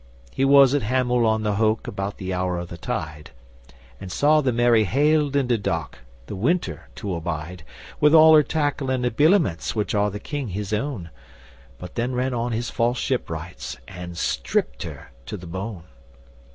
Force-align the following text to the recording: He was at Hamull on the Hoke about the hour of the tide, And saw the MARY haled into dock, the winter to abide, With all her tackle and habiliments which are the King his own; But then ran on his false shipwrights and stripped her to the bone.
He 0.31 0.43
was 0.45 0.73
at 0.73 0.81
Hamull 0.81 1.27
on 1.27 1.43
the 1.43 1.57
Hoke 1.57 1.85
about 1.85 2.17
the 2.17 2.33
hour 2.33 2.57
of 2.57 2.69
the 2.69 2.75
tide, 2.79 3.29
And 3.99 4.11
saw 4.11 4.41
the 4.41 4.51
MARY 4.51 4.85
haled 4.85 5.35
into 5.35 5.59
dock, 5.59 5.99
the 6.25 6.35
winter 6.35 6.89
to 6.95 7.13
abide, 7.13 7.61
With 7.99 8.15
all 8.15 8.33
her 8.33 8.41
tackle 8.41 8.89
and 8.89 9.03
habiliments 9.05 9.75
which 9.75 9.93
are 9.93 10.09
the 10.09 10.19
King 10.19 10.47
his 10.47 10.73
own; 10.73 11.11
But 11.77 11.93
then 11.93 12.13
ran 12.15 12.33
on 12.33 12.51
his 12.51 12.71
false 12.71 12.97
shipwrights 12.97 13.77
and 13.87 14.17
stripped 14.17 14.81
her 14.81 15.11
to 15.27 15.37
the 15.37 15.45
bone. 15.45 15.83